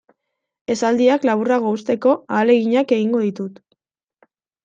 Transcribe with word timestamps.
Esaldiak 0.75 1.27
laburrago 1.29 1.73
uzteko 1.79 2.15
ahaleginak 2.37 2.93
egingo 2.97 3.23
ditut. 3.27 3.61